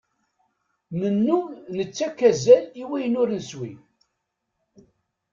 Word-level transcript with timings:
Nennum 0.99 1.45
nettakk 1.75 2.19
azal 2.29 2.65
i 2.81 2.83
wayen 2.89 3.19
ur 3.21 3.29
neswi. 3.31 3.71